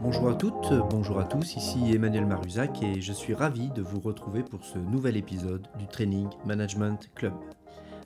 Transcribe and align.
Bonjour 0.00 0.30
à 0.30 0.34
toutes, 0.34 0.72
bonjour 0.90 1.20
à 1.20 1.24
tous, 1.24 1.56
ici 1.56 1.78
Emmanuel 1.92 2.24
Maruzac 2.24 2.82
et 2.82 3.02
je 3.02 3.12
suis 3.12 3.34
ravi 3.34 3.68
de 3.68 3.82
vous 3.82 4.00
retrouver 4.00 4.42
pour 4.42 4.64
ce 4.64 4.78
nouvel 4.78 5.18
épisode 5.18 5.66
du 5.78 5.86
Training 5.88 6.28
Management 6.46 7.10
Club. 7.14 7.34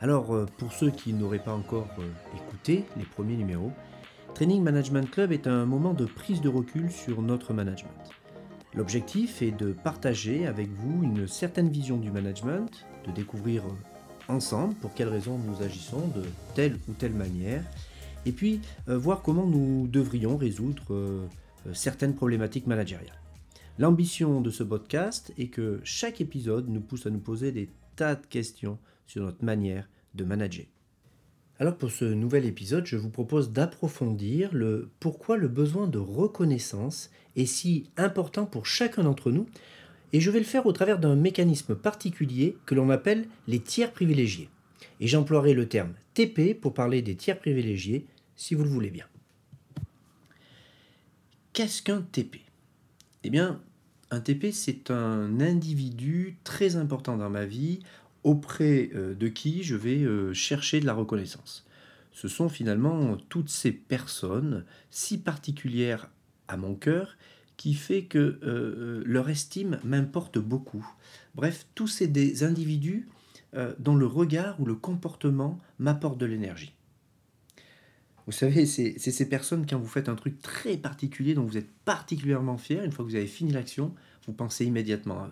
Alors, 0.01 0.35
euh, 0.35 0.47
pour 0.59 0.73
ceux 0.73 0.91
qui 0.91 1.13
n'auraient 1.13 1.39
pas 1.39 1.55
encore 1.55 1.87
euh, 2.01 2.37
écouté 2.37 2.85
les 2.97 3.05
premiers 3.05 3.37
numéros, 3.37 3.71
Training 4.35 4.63
Management 4.63 5.09
Club 5.09 5.31
est 5.31 5.47
un 5.47 5.67
moment 5.67 5.95
de 5.95 6.05
prise 6.05 6.41
de 6.41 6.49
recul 6.49 6.91
sur 6.91 7.23
notre 7.23 7.55
management. 7.55 8.11
L'objectif 8.75 9.43
est 9.43 9.53
de 9.53 9.73
partager 9.73 10.47
avec 10.47 10.69
vous 10.71 11.05
une 11.05 11.29
certaine 11.29 11.69
vision 11.69 11.99
du 11.99 12.11
management, 12.11 12.87
de 13.07 13.13
découvrir 13.13 13.63
ensemble 14.29 14.75
pour 14.75 14.95
quelles 14.95 15.09
raisons 15.09 15.39
nous 15.39 15.63
agissons 15.63 16.09
de 16.09 16.23
telle 16.55 16.79
ou 16.89 16.93
telle 16.93 17.15
manière, 17.15 17.65
et 18.25 18.33
puis 18.33 18.61
voir 18.87 19.23
comment 19.23 19.47
nous 19.47 19.89
devrions 19.89 20.37
résoudre 20.37 21.29
certaines 21.73 22.15
problématiques 22.15 22.67
managériales. 22.67 23.21
L'ambition 23.79 24.41
de 24.41 24.51
ce 24.51 24.63
podcast 24.63 25.33
est 25.39 25.49
que 25.49 25.81
chaque 25.83 26.21
épisode 26.21 26.69
nous 26.69 26.81
pousse 26.81 27.07
à 27.07 27.11
nous 27.11 27.19
poser 27.19 27.53
des 27.53 27.69
tas 27.97 28.15
de 28.15 28.27
questions 28.27 28.79
sur 29.07 29.25
notre 29.25 29.45
manière 29.45 29.89
de 30.15 30.25
manager. 30.25 30.67
Alors 31.59 31.77
pour 31.77 31.91
ce 31.91 32.05
nouvel 32.05 32.45
épisode, 32.45 32.87
je 32.87 32.97
vous 32.97 33.11
propose 33.11 33.53
d'approfondir 33.53 34.51
le 34.53 34.91
pourquoi 35.01 35.37
le 35.37 35.49
besoin 35.49 35.87
de 35.87 35.99
reconnaissance 35.99 37.11
est 37.37 37.47
si 37.47 37.91
important 37.97 38.47
pour 38.47 38.67
chacun 38.67 39.05
d'entre 39.05 39.31
nous, 39.31 39.47
et 40.13 40.21
je 40.21 40.31
vais 40.31 40.39
le 40.39 40.45
faire 40.45 40.67
au 40.67 40.73
travers 40.73 40.99
d'un 40.99 41.17
mécanisme 41.17 41.75
particulier 41.75 42.57
que 42.67 42.75
l'on 42.75 42.91
appelle 42.91 43.27
les 43.47 43.61
tiers 43.61 43.93
privilégiés. 43.93 44.49
Et 45.01 45.07
j'emploierai 45.07 45.55
le 45.55 45.69
terme 45.69 45.95
TP 46.15 46.55
pour 46.59 46.75
parler 46.75 47.03
des 47.03 47.17
tiers 47.17 47.39
privilégiés, 47.39 48.07
si 48.37 48.55
vous 48.55 48.65
le 48.65 48.71
voulez 48.71 48.91
bien. 48.91 49.07
Qu'est-ce 51.53 51.83
qu'un 51.83 52.03
TP 52.03 52.41
Eh 53.25 53.31
bien, 53.31 53.61
un 54.11 54.21
TP, 54.21 54.53
c'est 54.53 54.91
un 54.91 55.41
individu 55.41 56.37
très 56.45 56.77
important 56.77 57.17
dans 57.17 57.31
ma 57.31 57.47
vie 57.47 57.81
auprès 58.25 58.91
euh, 58.95 59.15
de 59.15 59.29
qui 59.29 59.63
je 59.63 59.75
vais 59.75 60.03
euh, 60.03 60.33
chercher 60.33 60.81
de 60.81 60.87
la 60.87 60.95
reconnaissance. 60.95 61.67
Ce 62.13 62.29
sont 62.29 62.49
finalement 62.49 63.17
toutes 63.29 63.49
ces 63.49 63.73
personnes 63.73 64.65
si 64.91 65.19
particulières 65.19 66.11
à 66.47 66.57
mon 66.57 66.75
cœur 66.75 67.17
qui 67.63 67.75
fait 67.75 68.07
que 68.07 68.41
euh, 68.43 69.05
leur 69.07 69.31
estime 69.31 69.79
m'importe 69.85 70.37
beaucoup. 70.41 70.85
Bref, 71.37 71.67
tous 71.77 71.87
ces 71.87 72.43
individus 72.43 73.09
dont 73.79 73.95
le 73.95 74.07
regard 74.07 74.59
ou 74.61 74.65
le 74.65 74.75
comportement 74.75 75.59
m'apporte 75.79 76.17
de 76.17 76.25
l'énergie. 76.25 76.75
Vous 78.27 78.33
savez, 78.33 78.67
c'est 78.67 78.99
ces 78.99 79.29
personnes, 79.29 79.67
quand 79.67 79.79
vous 79.79 79.87
faites 79.87 80.09
un 80.09 80.15
truc 80.17 80.41
très 80.41 80.77
particulier 80.77 81.35
dont 81.35 81.45
vous 81.45 81.57
êtes 81.59 81.71
particulièrement 81.85 82.57
fier, 82.57 82.83
une 82.83 82.91
fois 82.91 83.05
que 83.05 83.11
vous 83.11 83.17
avez 83.17 83.27
fini 83.27 83.53
l'action, 83.53 83.95
vous 84.27 84.33
pensez 84.33 84.65
immédiatement 84.65 85.23
à 85.23 85.27
eux. 85.27 85.31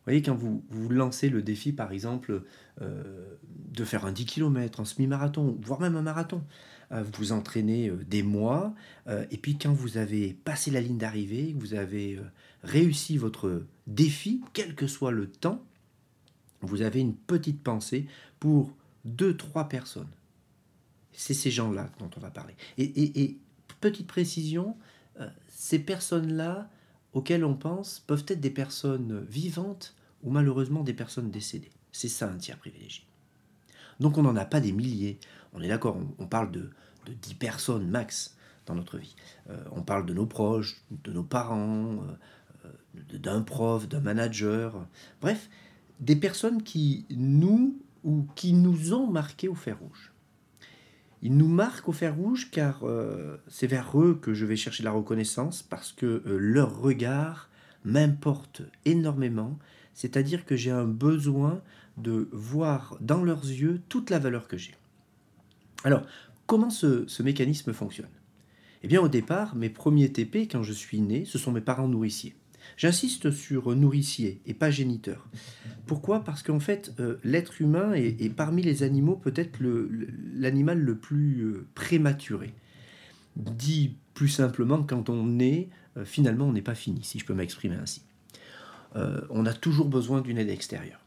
Vous 0.00 0.04
voyez, 0.06 0.22
quand 0.22 0.34
vous, 0.34 0.64
vous 0.70 0.88
lancez 0.88 1.28
le 1.28 1.42
défi, 1.42 1.72
par 1.72 1.92
exemple, 1.92 2.42
euh, 2.80 3.36
de 3.72 3.84
faire 3.84 4.06
un 4.06 4.12
10 4.12 4.24
km, 4.24 4.80
un 4.80 4.86
semi-marathon, 4.86 5.58
voire 5.60 5.80
même 5.80 5.94
un 5.94 6.02
marathon, 6.02 6.38
euh, 6.38 6.79
vous 6.90 7.10
vous 7.18 7.32
entraînez 7.32 7.88
euh, 7.88 8.04
des 8.04 8.22
mois, 8.22 8.74
et 9.30 9.38
puis 9.38 9.56
quand 9.58 9.72
vous 9.72 9.98
avez 9.98 10.34
passé 10.34 10.70
la 10.70 10.80
ligne 10.80 10.98
d'arrivée, 10.98 11.54
vous 11.58 11.74
avez 11.74 12.20
réussi 12.62 13.16
votre 13.16 13.64
défi, 13.88 14.40
quel 14.52 14.76
que 14.76 14.86
soit 14.86 15.10
le 15.10 15.26
temps, 15.28 15.64
vous 16.60 16.82
avez 16.82 17.00
une 17.00 17.14
petite 17.14 17.60
pensée 17.62 18.06
pour 18.38 18.72
deux, 19.04 19.36
trois 19.36 19.68
personnes. 19.68 20.10
C'est 21.12 21.34
ces 21.34 21.50
gens-là 21.50 21.90
dont 21.98 22.10
on 22.16 22.20
va 22.20 22.30
parler. 22.30 22.54
Et, 22.78 23.22
et 23.22 23.36
petite 23.80 24.06
précision, 24.06 24.76
ces 25.48 25.80
personnes-là, 25.80 26.70
auxquelles 27.12 27.44
on 27.44 27.54
pense 27.54 28.00
peuvent 28.06 28.24
être 28.28 28.40
des 28.40 28.50
personnes 28.50 29.24
vivantes 29.28 29.96
ou 30.22 30.30
malheureusement 30.30 30.84
des 30.84 30.94
personnes 30.94 31.30
décédées. 31.30 31.72
C'est 31.92 32.08
ça 32.08 32.30
un 32.30 32.36
tiers 32.36 32.58
privilégié. 32.58 33.04
Donc 33.98 34.16
on 34.18 34.22
n'en 34.22 34.36
a 34.36 34.44
pas 34.44 34.60
des 34.60 34.72
milliers. 34.72 35.18
On 35.52 35.60
est 35.60 35.68
d'accord, 35.68 35.96
on, 36.18 36.26
parle 36.26 36.50
de, 36.50 36.70
de 37.06 37.12
10 37.12 37.34
personnes 37.34 37.88
max 37.88 38.36
dans 38.66 38.74
notre 38.74 38.98
vie. 38.98 39.14
Euh, 39.48 39.56
on 39.72 39.82
parle 39.82 40.06
de 40.06 40.14
nos 40.14 40.26
proches, 40.26 40.80
de 40.90 41.12
nos 41.12 41.22
parents, 41.22 42.04
euh, 42.64 42.66
euh, 42.66 43.18
d'un 43.18 43.42
prof, 43.42 43.88
d'un 43.88 44.00
manager. 44.00 44.86
Bref, 45.20 45.48
des 45.98 46.16
personnes 46.16 46.62
qui 46.62 47.06
nous 47.10 47.78
ou 48.04 48.26
qui 48.34 48.52
nous 48.52 48.94
ont 48.94 49.06
marqués 49.06 49.48
au 49.48 49.54
fer 49.54 49.78
rouge. 49.78 50.12
Ils 51.22 51.36
nous 51.36 51.48
marquent 51.48 51.88
au 51.88 51.92
fer 51.92 52.16
rouge 52.16 52.50
car 52.50 52.82
c'est 53.46 53.66
vers 53.66 54.00
eux 54.00 54.18
que 54.22 54.32
je 54.32 54.46
vais 54.46 54.56
chercher 54.56 54.82
la 54.82 54.90
reconnaissance 54.90 55.62
parce 55.62 55.92
que 55.92 56.22
leur 56.24 56.80
regard 56.80 57.50
m'importe 57.84 58.62
énormément, 58.86 59.58
c'est-à-dire 59.92 60.46
que 60.46 60.56
j'ai 60.56 60.70
un 60.70 60.86
besoin 60.86 61.60
de 61.98 62.30
voir 62.32 62.96
dans 63.02 63.22
leurs 63.22 63.44
yeux 63.44 63.82
toute 63.90 64.08
la 64.08 64.18
valeur 64.18 64.48
que 64.48 64.56
j'ai. 64.56 64.74
Alors, 65.84 66.02
comment 66.46 66.70
ce 66.70 67.22
mécanisme 67.22 67.72
fonctionne? 67.72 68.08
Eh 68.82 68.88
bien, 68.88 69.00
au 69.00 69.08
départ, 69.08 69.54
mes 69.56 69.68
premiers 69.68 70.10
TP, 70.10 70.48
quand 70.50 70.62
je 70.62 70.72
suis 70.72 71.00
né, 71.00 71.24
ce 71.24 71.38
sont 71.38 71.52
mes 71.52 71.60
parents 71.60 71.88
nourriciers. 71.88 72.34
J'insiste 72.76 73.30
sur 73.30 73.74
nourricier 73.74 74.40
et 74.46 74.54
pas 74.54 74.70
géniteur. 74.70 75.26
Pourquoi? 75.86 76.24
Parce 76.24 76.42
qu'en 76.42 76.60
fait, 76.60 76.94
euh, 77.00 77.16
l'être 77.24 77.60
humain 77.60 77.92
est, 77.94 78.34
parmi 78.34 78.62
les 78.62 78.82
animaux 78.82 79.16
peut-être 79.16 79.58
l'animal 80.34 80.78
le, 80.78 80.96
plus 80.96 81.42
euh, 81.42 81.66
prématuré. 81.74 82.54
Dit 83.36 83.96
plus 84.14 84.28
simplement, 84.28 84.82
quand 84.82 85.08
on 85.08 85.38
est, 85.38 85.68
euh, 85.96 86.04
finalement, 86.04 86.46
on 86.46 86.52
n'est 86.52 86.62
pas 86.62 86.74
fini, 86.74 87.00
si 87.02 87.18
je 87.18 87.24
peux 87.24 87.34
m'exprimer 87.34 87.76
ainsi. 87.76 88.02
on 88.94 89.46
a 89.46 89.52
toujours 89.52 89.88
besoin 89.88 90.20
d'une 90.20 90.38
aide 90.38 90.50
extérieure. 90.50 91.00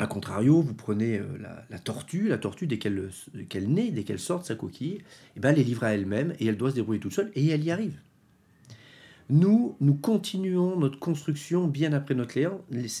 A 0.00 0.06
contrario, 0.06 0.62
vous 0.62 0.74
prenez 0.74 1.20
la, 1.68 1.78
tortue, 1.78 2.28
la 2.28 2.38
tortue, 2.38 2.66
dès 2.66 2.78
qu'elle 2.78 3.10
naît, 3.68 3.90
dès 3.90 4.02
qu'elle 4.02 4.18
sort 4.18 4.40
de 4.40 4.46
sa 4.46 4.54
coquille, 4.54 5.02
eh 5.36 5.40
ben, 5.40 5.50
elle 5.50 5.58
est 5.58 5.64
livrée 5.64 5.86
à 5.88 5.94
elle-même 5.94 6.34
et 6.40 6.46
elle 6.46 6.56
doit 6.56 6.70
se 6.70 6.76
débrouiller 6.76 7.00
toute 7.00 7.12
seule 7.12 7.30
et 7.34 7.46
elle 7.48 7.62
y 7.62 7.70
arrive. 7.70 8.00
Nous, 9.30 9.76
nous 9.80 9.94
continuons 9.94 10.76
notre 10.76 10.98
construction 10.98 11.68
bien 11.68 11.92
après 11.92 12.16
notre 12.16 12.34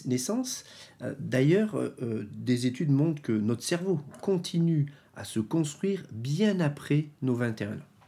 naissance. 0.06 0.64
Euh, 1.02 1.12
d'ailleurs, 1.18 1.74
euh, 1.74 1.96
euh, 2.02 2.28
des 2.32 2.66
études 2.66 2.90
montrent 2.90 3.20
que 3.20 3.32
notre 3.32 3.64
cerveau 3.64 4.00
continue 4.20 4.86
à 5.16 5.24
se 5.24 5.40
construire 5.40 6.04
bien 6.12 6.60
après 6.60 7.08
nos 7.20 7.34
21 7.34 7.72
ans. 7.72 7.99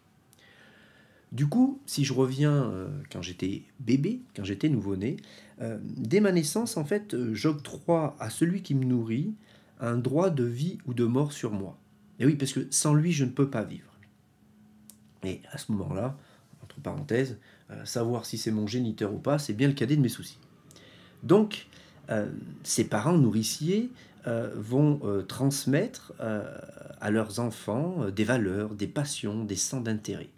Du 1.32 1.47
coup, 1.48 1.81
si 1.87 2.04
je 2.04 2.12
reviens 2.12 2.70
quand 3.10 3.22
j'étais 3.22 3.62
bébé, 3.81 4.20
quand 4.37 4.44
j'étais 4.44 4.69
nouveau-né, 4.69 5.16
dès 5.82 6.20
ma 6.20 6.31
naissance, 6.31 6.76
en 6.76 6.84
fait, 6.84 7.16
j'octroie 7.32 8.16
à 8.20 8.28
celui 8.28 8.60
qui 8.62 8.75
me 8.75 8.84
nourrit 8.84 9.34
un 9.81 9.97
droit 9.97 10.31
de 10.31 10.44
vie 10.44 10.78
ou 10.87 10.94
de 10.94 11.04
mort 11.04 11.32
sur 11.32 11.50
moi. 11.50 11.78
Et 12.19 12.26
oui, 12.26 12.37
parce 12.37 12.53
que 12.53 12.66
sans 12.70 12.94
lui, 12.94 13.12
je 13.12 13.25
ne 13.25 13.31
peux 13.31 13.50
pas 13.50 13.65
vivre. 13.65 13.93
Et 15.25 15.41
à 15.50 15.59
ce 15.59 15.72
moment-là, 15.72 16.16
entre 16.62 16.81
parenthèses, 16.81 17.38
euh, 17.70 17.84
savoir 17.84 18.25
si 18.25 18.38
c'est 18.38 18.50
mon 18.50 18.66
géniteur 18.66 19.12
ou 19.12 19.19
pas, 19.19 19.38
c'est 19.38 19.53
bien 19.53 19.69
le 19.69 19.75
cadet 19.75 19.97
de 19.97 20.00
mes 20.00 20.09
soucis. 20.09 20.38
Donc, 21.22 21.66
euh, 22.10 22.31
ces 22.62 22.84
parents 22.84 23.19
nourriciers 23.19 23.91
euh, 24.26 24.53
vont 24.56 25.00
transmettre 25.26 26.12
à 27.00 27.10
leurs 27.10 27.41
enfants 27.41 28.09
des 28.10 28.25
valeurs, 28.25 28.75
des 28.75 28.87
passions, 28.87 29.44
des 29.44 29.56
centres 29.56 29.84
d'intérêt. 29.84 30.31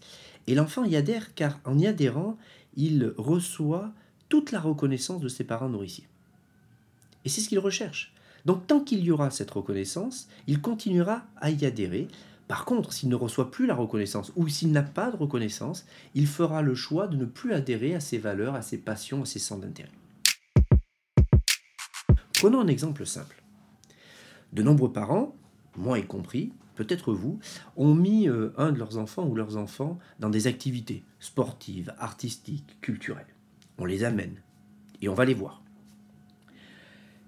Et 0.47 0.55
l'enfant 0.55 0.84
y 0.84 0.97
adhère 0.97 1.34
car 1.34 1.60
en 1.65 1.78
y 1.78 1.87
adhérant, 1.87 2.37
il 2.77 3.12
reçoit 3.16 3.93
toute 4.28 4.53
la 4.53 4.60
reconnaissance 4.60 5.21
de 5.21 5.28
ses 5.28 5.44
parents 5.44 5.69
nourriciers. 5.69 6.09
Et 7.25 7.28
c'est 7.28 7.41
ce 7.41 7.49
qu'il 7.49 7.59
recherche. 7.59 8.12
Donc 8.44 8.66
tant 8.66 8.81
qu'il 8.81 9.03
y 9.03 9.10
aura 9.10 9.31
cette 9.31 9.50
reconnaissance, 9.50 10.28
il 10.47 10.60
continuera 10.60 11.23
à 11.37 11.50
y 11.50 11.64
adhérer 11.64 12.08
par 12.46 12.67
contre, 12.67 12.93
s'il 12.93 13.08
ne 13.08 13.14
reçoit 13.14 13.50
plus 13.50 13.67
la 13.67 13.75
reconnaissance 13.75 14.32
ou 14.37 14.49
s'il 14.49 14.70
n'a 14.70 14.82
pas 14.82 15.11
de 15.11 15.17
reconnaissance, 15.17 15.87
il 16.14 16.26
fera 16.26 16.61
le 16.61 16.75
choix 16.75 17.06
de 17.06 17.17
ne 17.17 17.25
plus 17.25 17.55
adhérer 17.55 17.94
à 17.94 18.00
ses 18.00 18.19
valeurs, 18.19 18.55
à 18.55 18.62
ses 18.62 18.79
passions, 18.79 19.23
à 19.23 19.25
ses 19.25 19.38
centres 19.38 19.62
d'intérêt. 19.62 19.90
Prenons 22.35 22.61
un 22.61 22.69
exemple 22.69 23.06
simple. 23.06 23.43
De 24.52 24.62
nombreux 24.62 24.93
parents, 24.93 25.35
moi 25.76 25.99
y 25.99 26.05
compris, 26.05 26.52
peut-être 26.75 27.12
vous, 27.12 27.38
ont 27.76 27.94
mis 27.94 28.29
euh, 28.29 28.53
un 28.56 28.73
de 28.73 28.79
leurs 28.79 28.99
enfants 28.99 29.26
ou 29.26 29.35
leurs 29.35 29.56
enfants 29.56 29.99
dans 30.21 30.31
des 30.31 30.47
activités 30.47 31.05
sportives, 31.21 31.94
artistiques, 31.99 32.79
culturelles. 32.81 33.35
On 33.79 33.85
les 33.85 34.05
amène 34.05 34.37
et 35.00 35.09
on 35.09 35.15
va 35.15 35.25
les 35.25 35.35
voir. 35.35 35.62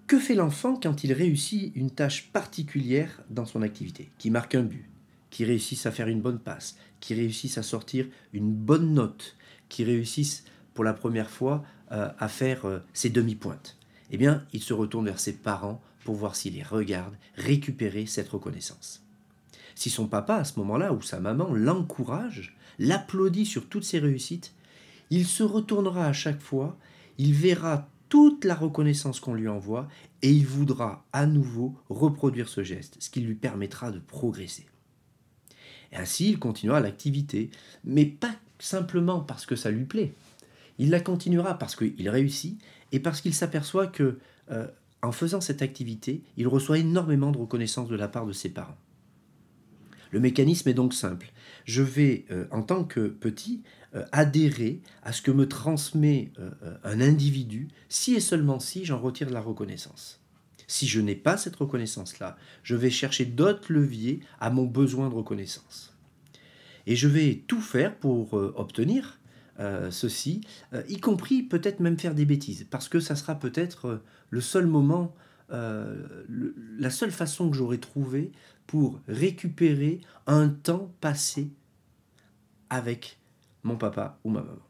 Que 0.07 0.21
fait 0.21 0.35
l'enfant 0.35 0.79
quand 0.81 1.03
il 1.03 1.13
réussit 1.13 1.75
une 1.75 1.91
tâche 1.91 2.29
particulière 2.29 3.23
dans 3.29 3.45
son 3.45 3.63
activité, 3.63 4.09
qui 4.19 4.31
marque 4.31 4.55
un 4.55 4.63
but, 4.63 4.89
qui 5.31 5.45
réussissent 5.45 5.87
à 5.87 5.91
faire 5.91 6.07
une 6.07 6.21
bonne 6.21 6.39
passe, 6.39 6.77
qui 7.01 7.15
réussissent 7.15 7.59
à 7.59 7.65
sortir 7.65 8.07
une 8.33 8.53
bonne 8.53 8.95
note, 8.95 9.37
qui 9.69 9.83
réussissent 9.83 10.45
pour 10.75 10.85
la 10.85 10.95
première 10.95 11.31
fois 11.31 11.65
euh, 11.91 12.09
à 12.19 12.29
faire 12.29 12.67
euh, 12.67 12.79
ses 12.93 13.11
demi-pointes? 13.11 13.77
Eh 14.13 14.17
bien, 14.17 14.45
il 14.53 14.63
se 14.63 14.73
retourne 14.73 15.07
vers 15.07 15.19
ses 15.19 15.33
parents 15.33 15.83
pour 16.05 16.15
voir 16.15 16.37
s'il 16.37 16.55
les 16.55 16.63
regarde, 16.63 17.17
récupérer 17.35 18.07
cette 18.07 18.29
reconnaissance. 18.29 19.06
Si 19.77 19.91
son 19.91 20.09
papa, 20.09 20.37
à 20.37 20.45
ce 20.45 20.59
moment-là, 20.59 20.93
ou 20.93 21.03
sa 21.03 21.21
maman 21.21 21.53
l'encourage, 21.53 22.57
l'applaudit 22.79 23.47
sur 23.47 23.69
toutes 23.69 23.85
ses 23.85 23.99
réussites, 23.99 24.55
il 25.11 25.27
se 25.27 25.43
retournera 25.43 26.07
à 26.07 26.13
chaque 26.13 26.41
fois, 26.41 26.77
il 27.19 27.35
verra 27.35 27.89
toute 28.09 28.45
la 28.45 28.55
reconnaissance 28.55 29.21
qu'on 29.21 29.35
lui 29.35 29.49
envoie 29.49 29.87
et 30.23 30.31
il 30.31 30.47
voudra 30.47 31.05
à 31.13 31.27
nouveau 31.27 31.75
reproduire 31.91 32.49
ce 32.49 32.63
geste, 32.65 32.97
ce 33.01 33.11
qui 33.11 33.21
lui 33.21 33.35
permettra 33.35 33.91
de 33.91 33.99
progresser. 33.99 34.67
Ainsi, 35.93 36.31
il 36.31 36.39
continuera 36.39 36.81
l'activité, 36.81 37.51
mais 37.85 38.07
pas 38.07 38.35
simplement 38.59 39.21
parce 39.21 39.45
que 39.45 39.57
ça 39.57 39.71
lui 39.71 39.85
plaît. 39.85 40.15
Il 40.79 40.91
la 40.91 41.01
continuera 41.01 41.59
parce 41.59 41.77
qu'il 41.77 42.09
réussit 42.09 42.59
et 42.93 43.01
parce 43.01 43.21
qu'il 43.21 43.35
s'aperçoit 43.35 43.87
que, 43.87 44.19
euh, 44.51 44.67
en 45.03 45.13
faisant 45.13 45.43
cette 45.43 45.61
activité, 45.61 46.23
il 46.39 46.49
reçoit 46.49 46.79
énormément 46.79 47.31
de 47.31 47.39
reconnaissance 47.39 47.89
de 47.89 47.97
la 47.97 48.09
part 48.09 48.27
de 48.27 48.33
ses 48.33 48.49
parents. 48.49 48.79
Le 50.11 50.21
mécanisme 50.21 50.69
est 50.69 50.75
donc 50.75 50.95
simple. 50.95 51.33
Je 51.65 51.83
vais, 51.83 52.25
euh, 52.31 52.47
en 52.51 52.63
tant 52.63 52.85
que 52.85 53.09
petit, 53.09 53.63
euh, 53.95 54.05
adhérer 54.13 54.81
à 55.03 55.13
ce 55.13 55.23
que 55.23 55.31
me 55.31 55.49
transmet 55.49 56.33
un 56.85 57.01
individu 57.01 57.69
si 57.89 58.15
et 58.15 58.21
seulement 58.21 58.61
si 58.61 58.85
j'en 58.85 58.99
retire 58.99 59.31
la 59.31 59.41
reconnaissance. 59.41 60.21
Si 60.67 60.87
je 60.89 61.01
n'ai 61.01 61.15
pas 61.15 61.37
cette 61.37 61.57
reconnaissance-là, 61.57 62.37
je 62.63 62.75
vais 62.75 62.91
chercher 62.91 63.25
d'autres 63.25 63.73
leviers 63.73 64.21
à 64.41 64.51
mon 64.51 64.65
besoin 64.65 65.09
de 65.09 65.15
reconnaissance. 65.15 65.97
Et 66.87 66.97
je 66.97 67.09
vais 67.09 67.43
tout 67.47 67.61
faire 67.61 67.97
pour 67.97 68.37
euh, 68.39 68.53
obtenir 68.57 69.19
euh, 69.59 69.91
ceci, 69.91 70.43
euh, 70.73 70.83
y 70.89 70.99
compris 70.99 71.43
peut-être 71.43 71.81
même 71.81 71.99
faire 71.99 72.15
des 72.15 72.25
bêtises, 72.25 72.67
parce 72.71 72.89
que 72.89 73.01
ça 73.01 73.17
sera 73.17 73.37
peut-être 73.37 74.03
le 74.31 74.41
seul 74.41 74.67
moment, 74.67 75.15
la 75.49 76.91
seule 76.91 77.13
façon 77.13 77.51
que 77.51 77.57
j'aurai 77.57 77.79
trouvé 77.79 78.33
pour 78.67 79.01
récupérer 79.07 80.01
un 80.27 80.49
temps 80.49 80.93
passé 81.01 81.51
avec 82.69 83.19
mon 83.63 83.77
papa 83.77 84.19
ou 84.25 84.31
ma 84.31 84.41
maman. 84.43 84.67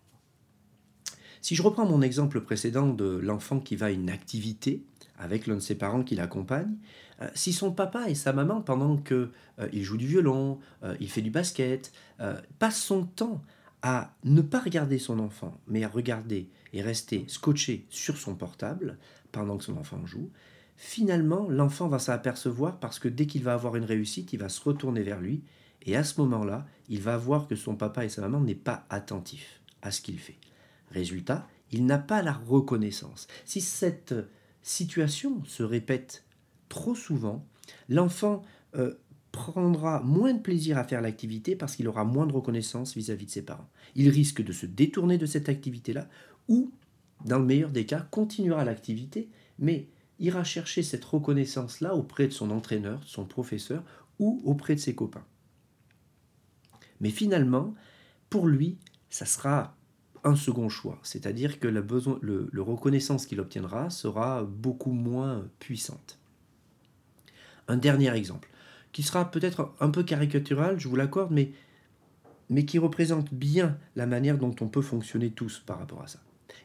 Si 1.41 1.55
je 1.55 1.63
reprends 1.63 1.87
mon 1.87 2.03
exemple 2.03 2.41
précédent 2.41 2.89
de 2.89 3.05
l'enfant 3.05 3.61
qui 3.61 3.77
va 3.77 3.87
à 3.87 3.91
une 3.91 4.11
activité, 4.11 4.83
avec 5.17 5.47
l'un 5.47 5.55
de 5.55 5.61
ses 5.61 5.77
parents 5.77 6.03
qui 6.03 6.17
l'accompagne, 6.17 6.77
euh, 7.23 7.29
si 7.35 7.53
son 7.53 7.73
papa 7.73 8.11
et 8.11 8.15
sa 8.15 8.33
maman, 8.33 8.61
pendant 8.61 8.97
qu'il 8.97 9.31
euh, 9.61 9.83
joue 9.83 9.97
du 9.97 10.07
violon, 10.07 10.59
euh, 10.83 10.97
il 11.01 11.09
fait 11.09 11.23
du 11.23 11.31
basket, 11.31 11.93
passent 12.59 12.83
son 12.83 13.05
temps 13.05 13.43
à 13.83 14.15
ne 14.25 14.41
pas 14.41 14.59
regarder 14.59 14.99
son 14.99 15.19
enfant, 15.21 15.61
mais 15.69 15.85
à 15.85 15.89
regarder 15.89 16.49
et 16.73 16.83
rester 16.83 17.25
scotché 17.29 17.87
sur 17.91 18.17
son 18.17 18.35
portable 18.35 18.99
pendant 19.33 19.57
que 19.57 19.65
son 19.65 19.77
enfant 19.77 20.05
joue, 20.05 20.31
finalement, 20.77 21.49
l'enfant 21.49 21.89
va 21.89 21.99
s'apercevoir 21.99 22.79
parce 22.79 22.99
que 22.99 23.09
dès 23.09 23.27
qu'il 23.27 23.43
va 23.43 23.55
avoir 23.55 23.77
une 23.77 23.85
réussite, 23.85 24.33
il 24.33 24.39
va 24.39 24.49
se 24.49 24.61
retourner 24.63 25.03
vers 25.03 25.21
lui, 25.21 25.43
et 25.87 25.97
à 25.97 26.05
ce 26.05 26.21
moment-là, 26.21 26.67
il 26.89 27.01
va 27.01 27.17
voir 27.17 27.47
que 27.47 27.57
son 27.57 27.77
papa 27.77 28.05
et 28.05 28.09
sa 28.09 28.23
maman 28.23 28.41
n'est 28.41 28.55
pas 28.55 28.85
attentifs 28.91 29.61
à 29.83 29.91
ce 29.91 30.01
qu'il 30.01 30.19
fait. 30.19 30.39
Résultat, 30.91 31.47
il 31.71 31.87
n'a 31.87 31.99
pas 31.99 32.23
la 32.23 32.33
reconnaissance. 32.33 33.27
Si 33.45 33.61
cette 33.61 34.15
situation 34.63 35.45
se 35.45 35.63
répète 35.63 36.25
trop 36.69 36.95
souvent, 36.95 37.47
l'enfant 37.89 38.43
euh, 38.75 38.95
prendra 39.33 40.01
moins 40.01 40.33
de 40.33 40.41
plaisir 40.41 40.79
à 40.79 40.85
faire 40.85 41.01
l'activité 41.03 41.57
parce 41.57 41.77
qu'il 41.77 41.89
aura 41.89 42.05
moins 42.05 42.27
de 42.27 42.33
reconnaissance 42.33 42.95
vis-à-vis 42.95 43.27
de 43.27 43.31
ses 43.31 43.43
parents. 43.43 43.69
Il 43.95 44.09
risque 44.09 44.43
de 44.43 44.53
se 44.53 44.67
détourner 44.67 45.19
de 45.19 45.27
cette 45.27 45.49
activité-là 45.49 46.09
ou, 46.49 46.73
dans 47.25 47.39
le 47.39 47.45
meilleur 47.45 47.71
des 47.71 47.87
cas, 47.87 48.07
continuera 48.11 48.65
l'activité, 48.65 49.29
mais 49.59 49.89
ira 50.19 50.45
chercher 50.45 50.83
cette 50.83 51.05
reconnaissance-là 51.05 51.95
auprès 51.95 52.27
de 52.27 52.33
son 52.33 52.51
entraîneur, 52.51 53.01
de 53.01 53.07
son 53.07 53.25
professeur 53.25 53.83
ou 54.19 54.41
auprès 54.45 54.75
de 54.75 54.81
ses 54.81 54.95
copains. 54.95 55.25
Mais 57.01 57.11
finalement, 57.11 57.75
pour 58.31 58.47
lui, 58.47 58.79
ça 59.11 59.27
sera 59.27 59.77
un 60.25 60.35
second 60.35 60.69
choix, 60.69 60.99
c'est-à-dire 61.03 61.61
que 61.61 61.69
la 61.69 61.81
reconnaissance 62.63 63.27
qu'il 63.27 63.41
obtiendra 63.41 63.91
sera 63.91 64.43
beaucoup 64.43 64.91
moins 64.91 65.47
puissante. 65.61 66.19
Un 67.69 67.77
dernier 67.77 68.13
exemple, 68.15 68.49
qui 68.93 69.03
sera 69.03 69.31
peut-être 69.31 69.75
un 69.79 69.91
peu 69.91 70.03
caricatural, 70.03 70.81
je 70.81 70.89
vous 70.89 70.97
l'accorde, 70.97 71.31
mais, 71.31 71.53
mais 72.49 72.65
qui 72.65 72.79
représente 72.79 73.33
bien 73.33 73.79
la 73.95 74.07
manière 74.07 74.39
dont 74.39 74.55
on 74.61 74.69
peut 74.69 74.83
fonctionner 74.83 75.31
tous 75.31 75.61
par 75.61 75.79
rapport 75.79 76.03
à 76.03 76.09
ça. 76.09 76.19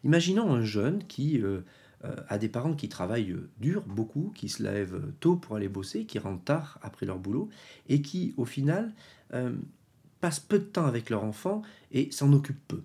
Imaginons 0.04 0.52
un 0.52 0.64
jeune 0.64 1.04
qui 1.06 1.40
euh, 1.40 1.62
euh, 2.04 2.16
a 2.28 2.38
des 2.38 2.50
parents 2.50 2.74
qui 2.74 2.90
travaillent 2.90 3.36
dur, 3.60 3.84
beaucoup, 3.86 4.32
qui 4.36 4.50
se 4.50 4.64
lèvent 4.64 5.02
tôt 5.20 5.36
pour 5.36 5.56
aller 5.56 5.70
bosser, 5.70 6.06
qui 6.06 6.18
rentrent 6.20 6.44
tard 6.44 6.80
après 6.82 7.06
leur 7.06 7.20
boulot, 7.20 7.50
et 7.90 8.02
qui, 8.02 8.34
au 8.38 8.46
final, 8.46 8.94
euh, 9.34 9.54
passent 10.20 10.40
peu 10.40 10.60
de 10.60 10.64
temps 10.64 10.86
avec 10.86 11.10
leur 11.10 11.24
enfant 11.24 11.62
et 11.92 12.12
s'en 12.12 12.34
occupent 12.34 12.68
peu. 12.68 12.82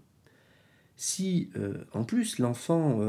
Si 0.97 1.51
euh, 1.57 1.85
en 1.93 2.05
plus 2.05 2.39
l'enfant 2.39 3.01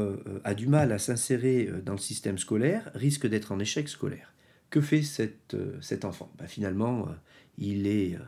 a 0.44 0.54
du 0.54 0.66
mal 0.66 0.92
à 0.92 0.98
s'insérer 0.98 1.70
dans 1.84 1.92
le 1.92 1.98
système 1.98 2.36
scolaire, 2.36 2.90
risque 2.94 3.26
d'être 3.26 3.52
en 3.52 3.58
échec 3.58 3.88
scolaire. 3.88 4.34
Que 4.68 4.82
fait 4.82 5.02
cet 5.02 6.04
enfant? 6.04 6.30
Bah, 6.38 6.46
Finalement, 6.46 7.08
il, 7.56 7.86
est, 7.86 8.18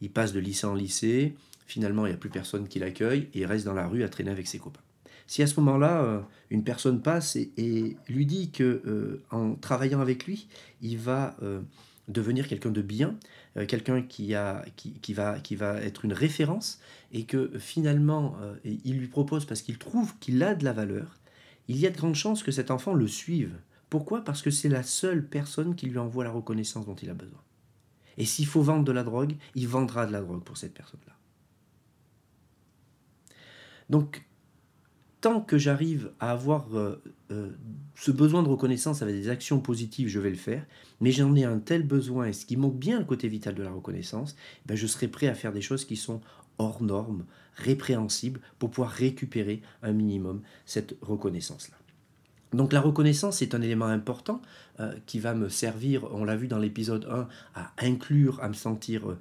il 0.00 0.10
passe 0.10 0.32
de 0.32 0.40
lycée 0.40 0.66
en 0.66 0.74
lycée, 0.74 1.34
finalement 1.66 2.06
il 2.06 2.10
n'y 2.10 2.14
a 2.14 2.18
plus 2.18 2.30
personne 2.30 2.68
qui 2.68 2.78
l'accueille 2.78 3.28
et 3.34 3.40
il 3.40 3.46
reste 3.46 3.66
dans 3.66 3.74
la 3.74 3.86
rue 3.86 4.02
à 4.02 4.08
traîner 4.08 4.30
avec 4.30 4.46
ses 4.46 4.58
copains. 4.58 4.80
Si 5.32 5.42
à 5.42 5.46
ce 5.46 5.58
moment-là, 5.60 6.26
une 6.50 6.62
personne 6.62 7.00
passe 7.00 7.36
et, 7.36 7.96
lui 8.06 8.26
dit 8.26 8.50
que 8.50 9.22
en 9.30 9.54
travaillant 9.54 10.00
avec 10.00 10.26
lui, 10.26 10.46
il 10.82 10.98
va 10.98 11.36
devenir 12.08 12.48
quelqu'un 12.48 12.70
de 12.70 12.82
bien, 12.82 13.16
euh, 13.56 13.66
quelqu'un 13.66 14.02
qui, 14.02 14.34
a, 14.34 14.64
qui, 14.76 15.14
va, 15.14 15.38
qui 15.40 15.56
va 15.56 15.80
être 15.80 16.04
une 16.04 16.12
référence, 16.12 16.80
et 17.12 17.24
que 17.24 17.58
finalement, 17.58 18.36
euh, 18.40 18.54
il 18.64 18.98
lui 18.98 19.08
propose 19.08 19.44
parce 19.44 19.62
qu'il 19.62 19.78
trouve 19.78 20.16
qu'il 20.18 20.42
a 20.42 20.54
de 20.54 20.64
la 20.64 20.72
valeur, 20.72 21.18
il 21.68 21.76
y 21.76 21.86
a 21.86 21.90
de 21.90 21.96
grandes 21.96 22.14
chances 22.14 22.42
que 22.42 22.50
cet 22.50 22.70
enfant 22.70 22.94
le 22.94 23.06
suive. 23.06 23.54
Pourquoi? 23.88 24.24
Parce 24.24 24.42
que 24.42 24.50
c'est 24.50 24.68
la 24.68 24.82
seule 24.82 25.26
personne 25.26 25.74
qui 25.74 25.86
lui 25.86 25.98
envoie 25.98 26.24
la 26.24 26.30
reconnaissance 26.30 26.86
dont 26.86 26.94
il 26.94 27.10
a 27.10 27.14
besoin. 27.14 27.40
Et 28.18 28.24
s'il 28.24 28.46
faut 28.46 28.62
vendre 28.62 28.84
de 28.84 28.92
la 28.92 29.04
drogue, 29.04 29.36
il 29.54 29.68
vendra 29.68 30.06
de 30.06 30.12
la 30.12 30.20
drogue 30.20 30.42
pour 30.42 30.56
cette 30.56 30.74
personne-là. 30.74 31.14
Donc, 33.90 34.24
tant 35.22 35.40
que 35.40 35.56
j'arrive 35.56 36.10
à 36.18 36.32
avoir 36.32 36.66
euh, 36.76 37.00
euh, 37.30 37.50
ce 37.94 38.10
besoin 38.10 38.42
de 38.42 38.48
reconnaissance 38.48 39.02
avec 39.02 39.14
des 39.14 39.28
actions 39.30 39.60
positives, 39.60 40.08
je 40.08 40.18
vais 40.18 40.30
le 40.30 40.36
faire. 40.36 40.66
Mais 41.00 41.12
j'en 41.12 41.34
ai 41.36 41.44
un 41.44 41.60
tel 41.60 41.84
besoin, 41.84 42.26
et 42.26 42.32
ce 42.32 42.44
qui 42.44 42.56
manque 42.56 42.76
bien 42.76 42.98
le 42.98 43.04
côté 43.06 43.28
vital 43.28 43.54
de 43.54 43.62
la 43.62 43.70
reconnaissance, 43.70 44.36
ben 44.66 44.76
je 44.76 44.86
serai 44.86 45.08
prêt 45.08 45.28
à 45.28 45.34
faire 45.34 45.52
des 45.52 45.62
choses 45.62 45.84
qui 45.84 45.96
sont 45.96 46.20
hors 46.58 46.82
normes, 46.82 47.24
répréhensibles, 47.54 48.40
pour 48.58 48.70
pouvoir 48.70 48.90
récupérer 48.90 49.62
un 49.82 49.92
minimum 49.92 50.42
cette 50.66 50.96
reconnaissance-là. 51.00 51.76
Donc 52.52 52.72
la 52.72 52.80
reconnaissance 52.80 53.42
est 53.42 53.54
un 53.54 53.62
élément 53.62 53.86
important 53.86 54.42
euh, 54.80 54.92
qui 55.06 55.20
va 55.20 55.34
me 55.34 55.48
servir, 55.48 56.04
on 56.12 56.24
l'a 56.24 56.36
vu 56.36 56.48
dans 56.48 56.58
l'épisode 56.58 57.06
1, 57.08 57.28
à 57.54 57.72
inclure, 57.78 58.42
à 58.42 58.48
me 58.48 58.54
sentir 58.54 59.16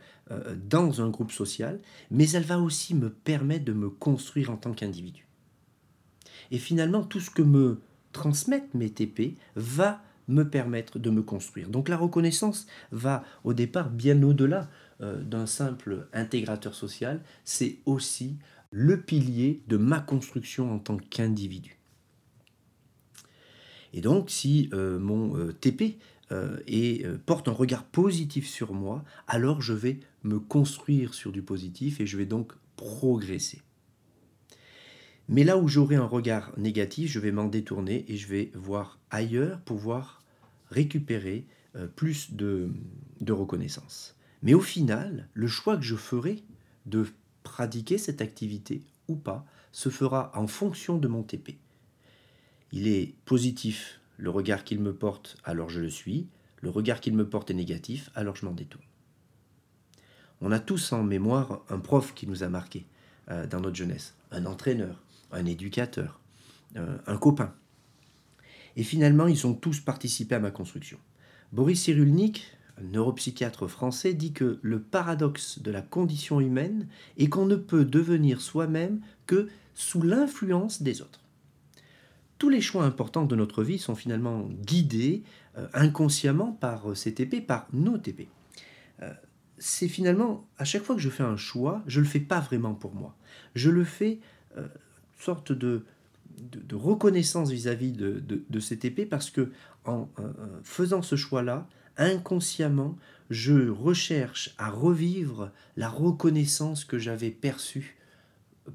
dans 0.67 1.01
un 1.01 1.09
groupe 1.09 1.31
social, 1.31 1.79
mais 2.09 2.29
elle 2.31 2.43
va 2.43 2.57
aussi 2.57 2.95
me 2.95 3.09
permettre 3.09 3.65
de 3.65 3.73
me 3.73 3.89
construire 3.89 4.49
en 4.49 4.57
tant 4.57 4.71
qu'individu. 4.71 5.27
Et 6.51 6.57
finalement, 6.57 7.03
tout 7.03 7.19
ce 7.19 7.31
que 7.31 7.41
me 7.41 7.81
transmettent 8.11 8.73
mes 8.73 8.89
TP 8.89 9.37
va 9.55 10.01
me 10.27 10.43
permettre 10.43 10.99
de 10.99 11.09
me 11.09 11.21
construire. 11.21 11.69
Donc 11.69 11.89
la 11.89 11.97
reconnaissance 11.97 12.67
va 12.91 13.23
au 13.43 13.53
départ 13.53 13.89
bien 13.89 14.21
au-delà 14.23 14.69
euh, 15.01 15.21
d'un 15.21 15.45
simple 15.45 16.07
intégrateur 16.13 16.73
social, 16.73 17.21
c'est 17.43 17.79
aussi 17.85 18.37
le 18.71 19.01
pilier 19.01 19.61
de 19.67 19.77
ma 19.77 19.99
construction 19.99 20.73
en 20.73 20.79
tant 20.79 20.97
qu'individu. 20.97 21.77
Et 23.93 24.01
donc 24.01 24.29
si 24.29 24.69
euh, 24.73 24.99
mon 24.99 25.37
euh, 25.37 25.51
TP 25.51 25.97
porte 27.25 27.49
un 27.49 27.51
regard 27.51 27.83
positif 27.83 28.47
sur 28.47 28.73
moi, 28.73 29.03
alors 29.27 29.61
je 29.61 29.73
vais 29.73 29.99
me 30.23 30.39
construire 30.39 31.13
sur 31.13 31.33
du 31.33 31.41
positif 31.41 31.99
et 31.99 32.05
je 32.05 32.15
vais 32.15 32.25
donc 32.25 32.53
progresser. 32.77 33.61
Mais 35.29 35.43
là 35.43 35.57
où 35.57 35.67
j'aurai 35.67 35.95
un 35.95 36.05
regard 36.05 36.51
négatif, 36.57 37.11
je 37.11 37.19
vais 37.19 37.31
m'en 37.31 37.47
détourner 37.47 38.05
et 38.07 38.17
je 38.17 38.27
vais 38.27 38.51
voir 38.53 38.99
ailleurs 39.09 39.59
pour 39.61 39.77
pouvoir 39.77 40.21
récupérer 40.69 41.45
euh, 41.75 41.87
plus 41.87 42.33
de, 42.33 42.69
de 43.21 43.33
reconnaissance. 43.33 44.15
Mais 44.43 44.53
au 44.53 44.61
final, 44.61 45.29
le 45.33 45.47
choix 45.47 45.77
que 45.77 45.83
je 45.83 45.95
ferai 45.95 46.43
de 46.85 47.05
pratiquer 47.43 47.97
cette 47.97 48.21
activité 48.21 48.81
ou 49.07 49.15
pas 49.15 49.45
se 49.71 49.89
fera 49.89 50.31
en 50.35 50.47
fonction 50.47 50.97
de 50.97 51.07
mon 51.07 51.23
TP. 51.23 51.57
Il 52.71 52.87
est 52.87 53.13
positif 53.25 53.99
le 54.17 54.29
regard 54.29 54.63
qu'il 54.63 54.79
me 54.79 54.93
porte, 54.93 55.37
alors 55.43 55.69
je 55.69 55.79
le 55.79 55.89
suis. 55.89 56.27
Le 56.61 56.69
regard 56.69 57.01
qu'il 57.01 57.15
me 57.15 57.27
porte 57.27 57.49
est 57.49 57.55
négatif, 57.55 58.11
alors 58.15 58.35
je 58.35 58.45
m'en 58.45 58.53
détourne. 58.53 58.85
On 60.41 60.51
a 60.51 60.59
tous 60.59 60.91
en 60.93 61.03
mémoire 61.03 61.61
un 61.69 61.79
prof 61.79 62.13
qui 62.13 62.27
nous 62.27 62.43
a 62.43 62.49
marqué 62.49 62.85
euh, 63.29 63.47
dans 63.47 63.59
notre 63.59 63.75
jeunesse, 63.75 64.15
un 64.31 64.45
entraîneur, 64.45 65.03
un 65.31 65.45
éducateur, 65.45 66.19
euh, 66.77 66.97
un 67.07 67.17
copain. 67.17 67.53
Et 68.75 68.83
finalement, 68.83 69.27
ils 69.27 69.45
ont 69.47 69.53
tous 69.53 69.79
participé 69.79 70.35
à 70.35 70.39
ma 70.39 70.51
construction. 70.51 70.97
Boris 71.51 71.81
Cyrulnik, 71.81 72.45
neuropsychiatre 72.81 73.67
français, 73.67 74.13
dit 74.13 74.31
que 74.31 74.59
le 74.61 74.81
paradoxe 74.81 75.59
de 75.59 75.71
la 75.71 75.81
condition 75.81 76.39
humaine 76.39 76.87
est 77.17 77.27
qu'on 77.27 77.45
ne 77.45 77.55
peut 77.55 77.85
devenir 77.85 78.41
soi-même 78.41 79.01
que 79.27 79.49
sous 79.75 80.01
l'influence 80.01 80.81
des 80.81 81.01
autres. 81.01 81.19
Tous 82.37 82.49
les 82.49 82.61
choix 82.61 82.85
importants 82.85 83.25
de 83.25 83.35
notre 83.35 83.63
vie 83.63 83.77
sont 83.77 83.95
finalement 83.95 84.49
guidés 84.65 85.23
euh, 85.57 85.67
inconsciemment 85.73 86.53
par 86.53 86.95
ces 86.95 87.13
TP, 87.13 87.45
par 87.45 87.67
nos 87.73 87.97
TP. 87.97 88.27
Euh, 89.01 89.13
c'est 89.57 89.87
finalement, 89.87 90.47
à 90.57 90.65
chaque 90.65 90.81
fois 90.81 90.95
que 90.95 91.01
je 91.01 91.09
fais 91.09 91.23
un 91.23 91.37
choix, 91.37 91.83
je 91.85 91.99
ne 91.99 92.05
le 92.05 92.09
fais 92.09 92.19
pas 92.19 92.39
vraiment 92.39 92.73
pour 92.73 92.95
moi. 92.95 93.15
Je 93.53 93.69
le 93.69 93.83
fais 93.83 94.19
euh, 94.57 94.67
sorte 95.21 95.51
de, 95.51 95.85
de, 96.39 96.75
reconnaissance 96.75 97.51
vis-à-vis 97.51 97.91
de, 97.91 98.21
de, 98.27 98.59
ces 98.59 98.77
TP 98.77 99.07
parce 99.09 99.29
que 99.29 99.51
en 99.85 100.07
faisant 100.63 101.01
ce 101.01 101.15
choix-là, 101.15 101.67
inconsciemment, 101.97 102.97
je 103.29 103.69
recherche 103.69 104.53
à 104.57 104.69
revivre 104.69 105.51
la 105.77 105.89
reconnaissance 105.89 106.85
que 106.85 106.99
j'avais 106.99 107.31
perçue 107.31 107.97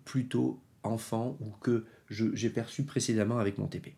plutôt 0.05 0.61
enfant 0.83 1.37
ou 1.41 1.51
que 1.61 1.85
j'ai 2.09 2.51
perçue 2.51 2.85
précédemment 2.85 3.39
avec 3.39 3.59
mon 3.59 3.67
TP. 3.67 3.95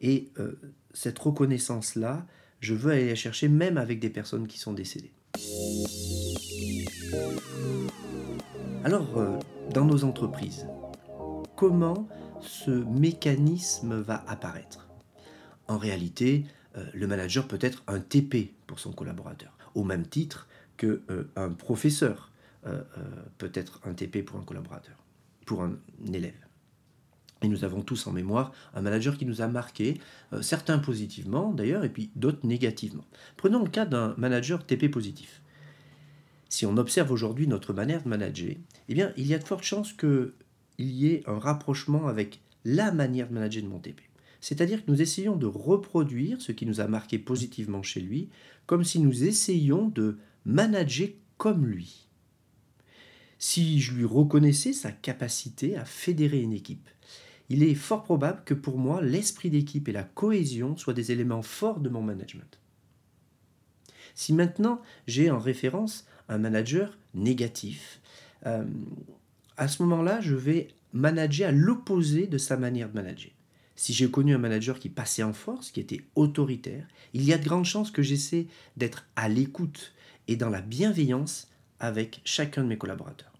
Et 0.00 0.30
euh, 0.38 0.58
cette 0.94 1.18
reconnaissance-là, 1.18 2.26
je 2.60 2.74
veux 2.74 2.92
aller 2.92 3.08
la 3.08 3.14
chercher 3.14 3.48
même 3.48 3.76
avec 3.76 4.00
des 4.00 4.10
personnes 4.10 4.46
qui 4.46 4.58
sont 4.58 4.72
décédées. 4.72 5.12
Alors, 8.84 9.18
euh, 9.18 9.38
dans 9.74 9.84
nos 9.84 10.04
entreprises, 10.04 10.66
comment 11.56 12.08
ce 12.40 12.70
mécanisme 12.70 14.00
va 14.00 14.24
apparaître 14.28 14.88
En 15.68 15.78
réalité, 15.78 16.44
euh, 16.76 16.84
le 16.94 17.06
manager 17.06 17.48
peut 17.48 17.58
être 17.60 17.82
un 17.86 18.00
TP 18.00 18.54
pour 18.66 18.78
son 18.78 18.92
collaborateur, 18.92 19.56
au 19.74 19.84
même 19.84 20.06
titre 20.06 20.46
qu'un 20.76 21.52
professeur 21.56 22.30
peut 23.38 23.52
être 23.54 23.80
un 23.84 23.94
TP 23.94 24.24
pour 24.24 24.40
un 24.40 24.42
collaborateur 24.42 24.96
pour 25.46 25.62
un 25.62 25.78
élève. 26.12 26.34
Et 27.42 27.48
nous 27.48 27.64
avons 27.64 27.82
tous 27.82 28.06
en 28.06 28.12
mémoire 28.12 28.52
un 28.74 28.82
manager 28.82 29.16
qui 29.16 29.24
nous 29.24 29.40
a 29.40 29.46
marqué, 29.46 30.00
euh, 30.32 30.42
certains 30.42 30.78
positivement 30.78 31.52
d'ailleurs, 31.52 31.84
et 31.84 31.88
puis 31.88 32.10
d'autres 32.16 32.46
négativement. 32.46 33.04
Prenons 33.36 33.62
le 33.62 33.70
cas 33.70 33.86
d'un 33.86 34.14
manager 34.18 34.66
TP 34.66 34.90
positif. 34.90 35.42
Si 36.48 36.66
on 36.66 36.76
observe 36.76 37.10
aujourd'hui 37.10 37.46
notre 37.46 37.72
manière 37.72 38.02
de 38.02 38.08
manager, 38.08 38.54
eh 38.88 38.94
bien, 38.94 39.12
il 39.16 39.26
y 39.26 39.34
a 39.34 39.38
de 39.38 39.44
fortes 39.44 39.64
chances 39.64 39.92
qu'il 40.76 40.90
y 40.90 41.08
ait 41.08 41.22
un 41.26 41.38
rapprochement 41.38 42.06
avec 42.06 42.40
la 42.64 42.92
manière 42.92 43.28
de 43.28 43.34
manager 43.34 43.62
de 43.62 43.68
mon 43.68 43.78
TP. 43.78 44.00
C'est-à-dire 44.40 44.84
que 44.84 44.90
nous 44.90 45.00
essayons 45.00 45.36
de 45.36 45.46
reproduire 45.46 46.40
ce 46.40 46.52
qui 46.52 46.66
nous 46.66 46.80
a 46.80 46.86
marqué 46.86 47.18
positivement 47.18 47.82
chez 47.82 48.00
lui, 48.00 48.28
comme 48.66 48.84
si 48.84 49.00
nous 49.00 49.24
essayions 49.24 49.88
de 49.88 50.18
manager 50.44 51.08
comme 51.38 51.66
lui 51.66 52.06
si 53.38 53.80
je 53.80 53.92
lui 53.94 54.04
reconnaissais 54.04 54.72
sa 54.72 54.92
capacité 54.92 55.76
à 55.76 55.84
fédérer 55.84 56.40
une 56.40 56.52
équipe. 56.52 56.88
Il 57.48 57.62
est 57.62 57.74
fort 57.74 58.02
probable 58.02 58.42
que 58.44 58.54
pour 58.54 58.78
moi, 58.78 59.00
l'esprit 59.02 59.50
d'équipe 59.50 59.88
et 59.88 59.92
la 59.92 60.02
cohésion 60.02 60.76
soient 60.76 60.94
des 60.94 61.12
éléments 61.12 61.42
forts 61.42 61.80
de 61.80 61.88
mon 61.88 62.02
management. 62.02 62.58
Si 64.14 64.32
maintenant 64.32 64.80
j'ai 65.06 65.30
en 65.30 65.38
référence 65.38 66.06
un 66.28 66.38
manager 66.38 66.96
négatif, 67.14 68.00
euh, 68.46 68.64
à 69.56 69.68
ce 69.68 69.82
moment-là, 69.82 70.20
je 70.20 70.34
vais 70.34 70.68
manager 70.92 71.48
à 71.48 71.52
l'opposé 71.52 72.26
de 72.26 72.38
sa 72.38 72.56
manière 72.56 72.88
de 72.88 72.94
manager. 72.94 73.32
Si 73.74 73.92
j'ai 73.92 74.10
connu 74.10 74.34
un 74.34 74.38
manager 74.38 74.78
qui 74.78 74.88
passait 74.88 75.22
en 75.22 75.34
force, 75.34 75.70
qui 75.70 75.80
était 75.80 76.00
autoritaire, 76.14 76.86
il 77.12 77.22
y 77.22 77.32
a 77.32 77.38
de 77.38 77.44
grandes 77.44 77.66
chances 77.66 77.90
que 77.90 78.02
j'essaie 78.02 78.46
d'être 78.76 79.06
à 79.16 79.28
l'écoute 79.28 79.92
et 80.28 80.36
dans 80.36 80.48
la 80.48 80.62
bienveillance 80.62 81.50
avec 81.78 82.22
chacun 82.24 82.64
de 82.64 82.68
mes 82.68 82.78
collaborateurs. 82.78 83.32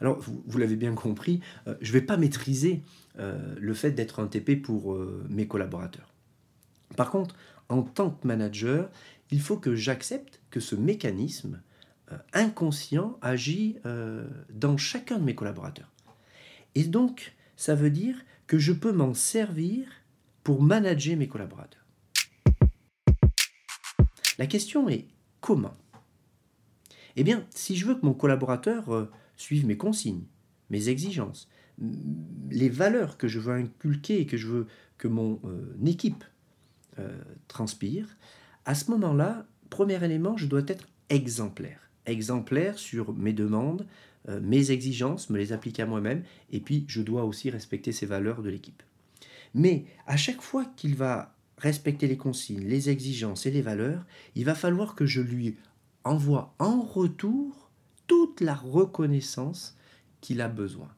Alors, 0.00 0.20
vous, 0.20 0.58
l'avez 0.58 0.76
bien 0.76 0.94
compris, 0.94 1.40
euh, 1.66 1.76
je 1.80 1.88
ne 1.88 1.98
vais 1.98 2.04
pas 2.04 2.18
maîtriser 2.18 2.82
euh, 3.18 3.54
le 3.58 3.74
fait 3.74 3.92
d'être 3.92 4.20
un 4.20 4.26
TP 4.26 4.60
pour 4.60 4.92
euh, 4.92 5.24
mes 5.30 5.46
collaborateurs. 5.46 6.12
Par 6.96 7.10
contre, 7.10 7.34
en 7.70 7.82
tant 7.82 8.10
que 8.10 8.26
manager, 8.26 8.90
il 9.30 9.40
faut 9.40 9.56
que 9.56 9.74
j'accepte 9.74 10.40
que 10.50 10.60
ce 10.60 10.74
mécanisme 10.74 11.62
inconscient 12.32 13.18
agit 13.22 13.78
dans 14.50 14.76
chacun 14.76 15.18
de 15.18 15.24
mes 15.24 15.34
collaborateurs. 15.34 15.90
Et 16.74 16.84
donc, 16.84 17.34
ça 17.56 17.74
veut 17.74 17.90
dire 17.90 18.16
que 18.46 18.58
je 18.58 18.72
peux 18.72 18.92
m'en 18.92 19.14
servir 19.14 19.86
pour 20.42 20.62
manager 20.62 21.16
mes 21.16 21.28
collaborateurs. 21.28 21.84
La 24.38 24.46
question 24.46 24.88
est 24.88 25.06
comment? 25.40 25.76
Eh 27.16 27.22
bien, 27.22 27.46
si 27.50 27.76
je 27.76 27.86
veux 27.86 27.94
que 27.94 28.04
mon 28.04 28.14
collaborateur 28.14 28.92
euh, 28.92 29.10
suive 29.36 29.66
mes 29.66 29.76
consignes, 29.76 30.24
mes 30.70 30.88
exigences, 30.88 31.48
les 32.50 32.68
valeurs 32.68 33.16
que 33.16 33.28
je 33.28 33.38
veux 33.38 33.54
inculquer 33.54 34.20
et 34.20 34.26
que 34.26 34.36
je 34.36 34.48
veux 34.48 34.66
que 34.98 35.08
mon 35.08 35.40
euh, 35.44 35.76
équipe 35.86 36.24
euh, 36.98 37.22
transpire, 37.46 38.16
à 38.64 38.74
ce 38.74 38.90
moment-là, 38.90 39.46
premier 39.70 40.02
élément, 40.02 40.36
je 40.36 40.46
dois 40.46 40.62
être 40.66 40.86
exemplaire. 41.08 41.83
Exemplaire 42.06 42.78
sur 42.78 43.14
mes 43.14 43.32
demandes, 43.32 43.86
mes 44.42 44.70
exigences, 44.70 45.30
me 45.30 45.38
les 45.38 45.52
appliquer 45.52 45.82
à 45.82 45.86
moi-même, 45.86 46.22
et 46.50 46.60
puis 46.60 46.84
je 46.88 47.02
dois 47.02 47.24
aussi 47.24 47.50
respecter 47.50 47.92
ces 47.92 48.06
valeurs 48.06 48.42
de 48.42 48.50
l'équipe. 48.50 48.82
Mais 49.54 49.84
à 50.06 50.16
chaque 50.16 50.40
fois 50.40 50.64
qu'il 50.76 50.94
va 50.96 51.34
respecter 51.58 52.06
les 52.06 52.16
consignes, 52.16 52.66
les 52.66 52.90
exigences 52.90 53.46
et 53.46 53.50
les 53.50 53.62
valeurs, 53.62 54.04
il 54.34 54.44
va 54.44 54.54
falloir 54.54 54.94
que 54.94 55.06
je 55.06 55.20
lui 55.20 55.56
envoie 56.04 56.54
en 56.58 56.82
retour 56.82 57.70
toute 58.06 58.40
la 58.40 58.54
reconnaissance 58.54 59.76
qu'il 60.20 60.40
a 60.40 60.48
besoin. 60.48 60.88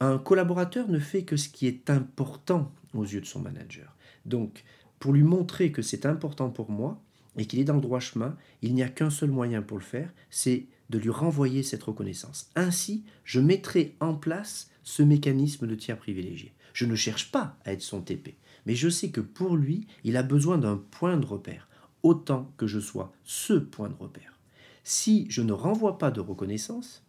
Un 0.00 0.18
collaborateur 0.18 0.88
ne 0.88 0.98
fait 0.98 1.22
que 1.22 1.36
ce 1.36 1.48
qui 1.48 1.66
est 1.66 1.90
important 1.90 2.72
aux 2.92 3.04
yeux 3.04 3.20
de 3.20 3.26
son 3.26 3.40
manager. 3.40 3.96
Donc, 4.26 4.64
pour 4.98 5.12
lui 5.12 5.22
montrer 5.22 5.72
que 5.72 5.82
c'est 5.82 6.06
important 6.06 6.50
pour 6.50 6.70
moi 6.70 7.00
et 7.36 7.46
qu'il 7.46 7.58
est 7.58 7.64
dans 7.64 7.74
le 7.74 7.80
droit 7.80 8.00
chemin, 8.00 8.36
il 8.62 8.74
n'y 8.74 8.82
a 8.82 8.88
qu'un 8.88 9.10
seul 9.10 9.30
moyen 9.30 9.62
pour 9.62 9.78
le 9.78 9.84
faire, 9.84 10.12
c'est 10.30 10.66
de 10.90 10.98
lui 10.98 11.10
renvoyer 11.10 11.62
cette 11.62 11.82
reconnaissance. 11.82 12.50
Ainsi, 12.54 13.04
je 13.24 13.40
mettrai 13.40 13.96
en 14.00 14.14
place 14.14 14.70
ce 14.82 15.02
mécanisme 15.02 15.66
de 15.66 15.74
tiers 15.74 15.98
privilégié. 15.98 16.54
Je 16.72 16.86
ne 16.86 16.94
cherche 16.94 17.32
pas 17.32 17.56
à 17.64 17.72
être 17.72 17.82
son 17.82 18.02
TP, 18.02 18.36
mais 18.66 18.74
je 18.74 18.88
sais 18.88 19.10
que 19.10 19.20
pour 19.20 19.56
lui, 19.56 19.86
il 20.04 20.16
a 20.16 20.22
besoin 20.22 20.58
d'un 20.58 20.76
point 20.76 21.16
de 21.16 21.26
repère, 21.26 21.68
autant 22.02 22.52
que 22.56 22.66
je 22.66 22.78
sois 22.78 23.12
ce 23.24 23.54
point 23.54 23.88
de 23.88 23.94
repère. 23.94 24.38
Si 24.84 25.26
je 25.28 25.42
ne 25.42 25.52
renvoie 25.52 25.98
pas 25.98 26.10
de 26.10 26.20
reconnaissance, 26.20 27.04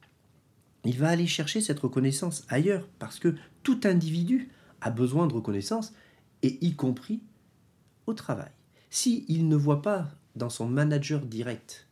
il 0.86 0.98
va 0.98 1.10
aller 1.10 1.28
chercher 1.28 1.62
cette 1.62 1.80
reconnaissance 1.80 2.46
ailleurs, 2.50 2.88
parce 2.98 3.20
que 3.20 3.36
tout 3.62 3.82
individu 3.84 4.50
a 4.82 4.90
besoin 4.90 5.28
de 5.28 5.34
reconnaissance, 5.34 5.94
et 6.44 6.58
y 6.66 6.76
compris 6.76 7.22
au 8.06 8.14
travail. 8.14 8.52
Si 8.90 9.26
il 9.28 9.48
ne 9.48 9.56
voit 9.56 9.82
pas 9.82 10.10
dans 10.38 10.50
son 10.50 10.67
manager 10.67 11.25
direct 11.25 11.88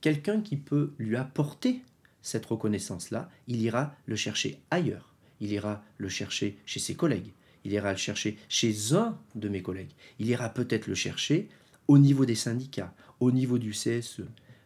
quelqu'un 0.00 0.40
qui 0.40 0.56
peut 0.56 0.92
lui 0.98 1.16
apporter 1.16 1.82
cette 2.22 2.46
reconnaissance-là, 2.46 3.30
il 3.46 3.60
ira 3.60 3.94
le 4.06 4.16
chercher 4.16 4.60
ailleurs. 4.70 5.14
Il 5.40 5.52
ira 5.52 5.84
le 5.98 6.08
chercher 6.08 6.58
chez 6.66 6.80
ses 6.80 6.94
collègues. 6.94 7.32
Il 7.64 7.72
ira 7.72 7.92
le 7.92 7.98
chercher 7.98 8.38
chez 8.48 8.92
un 8.92 9.18
de 9.34 9.48
mes 9.48 9.62
collègues. 9.62 9.92
Il 10.18 10.28
ira 10.28 10.48
peut-être 10.48 10.86
le 10.86 10.94
chercher 10.94 11.48
au 11.86 11.98
niveau 11.98 12.24
des 12.24 12.34
syndicats, 12.34 12.94
au 13.20 13.30
niveau 13.30 13.58
du 13.58 13.70
CSE. 13.70 14.22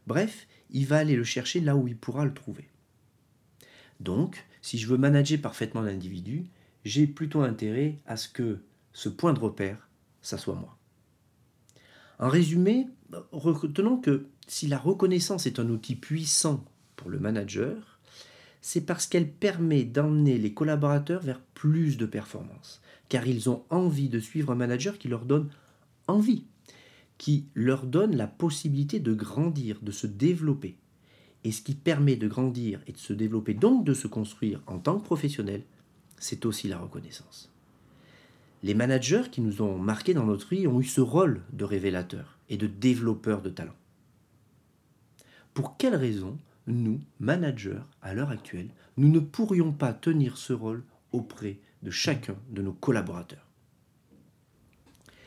Bref, 0.06 0.46
il 0.70 0.86
va 0.86 0.98
aller 0.98 1.16
le 1.16 1.24
chercher 1.24 1.60
là 1.60 1.76
où 1.76 1.86
il 1.88 1.96
pourra 1.96 2.24
le 2.24 2.34
trouver. 2.34 2.68
Donc, 4.00 4.44
si 4.62 4.78
je 4.78 4.88
veux 4.88 4.96
manager 4.96 5.40
parfaitement 5.40 5.82
l'individu, 5.82 6.46
j'ai 6.84 7.06
plutôt 7.06 7.42
intérêt 7.42 7.98
à 8.06 8.16
ce 8.16 8.28
que 8.28 8.58
ce 8.92 9.08
point 9.08 9.32
de 9.32 9.38
repère, 9.38 9.88
ça 10.22 10.38
soit 10.38 10.54
moi. 10.54 10.76
En 12.18 12.28
résumé, 12.28 12.88
retenons 13.32 13.98
que 13.98 14.26
si 14.46 14.66
la 14.66 14.78
reconnaissance 14.78 15.46
est 15.46 15.58
un 15.58 15.68
outil 15.68 15.96
puissant 15.96 16.64
pour 16.96 17.10
le 17.10 17.18
manager, 17.18 17.98
c'est 18.60 18.82
parce 18.82 19.06
qu'elle 19.06 19.30
permet 19.30 19.84
d'emmener 19.84 20.38
les 20.38 20.54
collaborateurs 20.54 21.22
vers 21.22 21.40
plus 21.40 21.96
de 21.96 22.06
performance, 22.06 22.80
car 23.08 23.26
ils 23.26 23.50
ont 23.50 23.64
envie 23.70 24.08
de 24.08 24.20
suivre 24.20 24.52
un 24.52 24.56
manager 24.56 24.98
qui 24.98 25.08
leur 25.08 25.24
donne 25.24 25.50
envie 26.08 26.44
qui 27.22 27.46
leur 27.54 27.86
donne 27.86 28.16
la 28.16 28.26
possibilité 28.26 28.98
de 28.98 29.14
grandir, 29.14 29.78
de 29.80 29.92
se 29.92 30.08
développer. 30.08 30.74
Et 31.44 31.52
ce 31.52 31.62
qui 31.62 31.76
permet 31.76 32.16
de 32.16 32.26
grandir 32.26 32.80
et 32.88 32.92
de 32.92 32.98
se 32.98 33.12
développer, 33.12 33.54
donc 33.54 33.84
de 33.84 33.94
se 33.94 34.08
construire 34.08 34.60
en 34.66 34.80
tant 34.80 34.98
que 34.98 35.04
professionnel, 35.04 35.62
c'est 36.18 36.44
aussi 36.46 36.66
la 36.66 36.78
reconnaissance. 36.78 37.48
Les 38.64 38.74
managers 38.74 39.30
qui 39.30 39.40
nous 39.40 39.62
ont 39.62 39.78
marqués 39.78 40.14
dans 40.14 40.26
notre 40.26 40.48
vie 40.48 40.66
ont 40.66 40.80
eu 40.80 40.84
ce 40.84 41.00
rôle 41.00 41.42
de 41.52 41.64
révélateur 41.64 42.38
de 42.56 42.66
développeur 42.66 43.42
de 43.42 43.50
talent. 43.50 43.76
Pour 45.54 45.76
quelles 45.76 45.96
raisons, 45.96 46.38
nous, 46.66 47.00
managers, 47.20 47.82
à 48.00 48.14
l'heure 48.14 48.30
actuelle, 48.30 48.70
nous 48.96 49.08
ne 49.08 49.20
pourrions 49.20 49.72
pas 49.72 49.92
tenir 49.92 50.36
ce 50.36 50.52
rôle 50.52 50.84
auprès 51.12 51.58
de 51.82 51.90
chacun 51.90 52.36
de 52.50 52.62
nos 52.62 52.72
collaborateurs? 52.72 53.46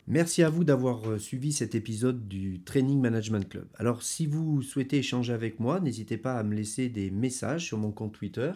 Merci 0.08 0.44
à 0.44 0.50
vous 0.50 0.62
d'avoir 0.62 1.10
euh, 1.10 1.18
suivi 1.18 1.52
cet 1.52 1.74
épisode 1.74 2.28
du 2.28 2.60
Training 2.60 3.00
Management 3.00 3.48
Club. 3.48 3.66
Alors 3.74 4.04
si 4.04 4.26
vous 4.26 4.62
souhaitez 4.62 4.98
échanger 4.98 5.32
avec 5.32 5.58
moi, 5.58 5.80
n'hésitez 5.80 6.16
pas 6.16 6.38
à 6.38 6.44
me 6.44 6.54
laisser 6.54 6.88
des 6.88 7.10
messages 7.10 7.64
sur 7.64 7.78
mon 7.78 7.90
compte 7.90 8.12
Twitter, 8.12 8.52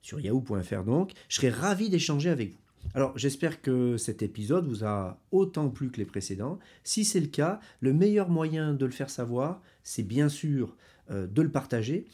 sur 0.01 0.19
yahoo.fr 0.21 0.83
donc. 0.83 1.11
Je 1.27 1.35
serai 1.35 1.49
ravi 1.49 1.89
d'échanger 1.89 2.29
avec 2.29 2.51
vous. 2.51 2.57
Alors 2.93 3.17
j'espère 3.17 3.61
que 3.61 3.97
cet 3.97 4.21
épisode 4.21 4.65
vous 4.65 4.85
a 4.85 5.19
autant 5.31 5.69
plu 5.69 5.91
que 5.91 5.97
les 5.97 6.05
précédents. 6.05 6.57
Si 6.85 7.03
c'est 7.03 7.19
le 7.19 7.27
cas, 7.27 7.59
le 7.81 7.91
meilleur 7.91 8.29
moyen 8.29 8.73
de 8.73 8.85
le 8.85 8.91
faire 8.91 9.09
savoir, 9.09 9.61
c'est 9.83 10.03
bien 10.03 10.29
sûr 10.29 10.77
euh, 11.11 11.27
de 11.27 11.41
le 11.41 11.51
partager, 11.51 12.07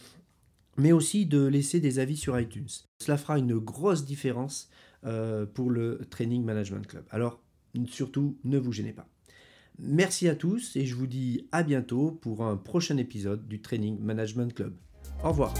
mais 0.78 0.92
aussi 0.92 1.28
de 1.28 1.46
laisser 1.46 1.80
des 1.80 2.00
avis 2.00 2.18
sur 2.18 2.40
iTunes. 2.40 2.70
Cela 3.00 3.18
fera 3.18 3.38
une 3.38 3.60
grosse 3.60 4.06
différence 4.06 4.72
euh, 5.06 5.46
pour 5.46 5.70
le 5.70 6.00
Training 6.10 6.44
Management 6.44 6.88
Club. 6.88 7.06
Alors 7.12 7.43
surtout, 7.88 8.38
ne 8.44 8.58
vous 8.58 8.72
gênez 8.72 8.94
pas. 8.94 9.08
Merci 9.80 10.30
à 10.30 10.36
tous 10.36 10.76
et 10.76 10.86
je 10.86 10.96
vous 10.96 11.08
dis 11.08 11.48
à 11.52 11.64
bientôt 11.64 12.12
pour 12.12 12.44
un 12.44 12.58
prochain 12.58 12.98
épisode 12.98 13.48
du 13.48 13.60
Training 13.60 14.00
Management 14.00 14.54
Club. 14.54 14.76
Au 15.24 15.30
revoir. 15.30 15.54